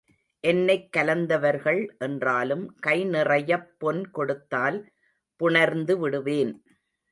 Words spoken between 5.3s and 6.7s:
புணர்ந்து விடுவேன்.